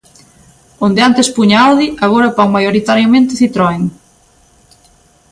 Onde 0.87 0.99
antes 1.07 1.27
puña 1.35 1.59
Audi 1.67 1.87
agora 2.05 2.33
pon 2.37 2.49
maioritariamente 2.55 3.37
Citroën. 3.39 3.83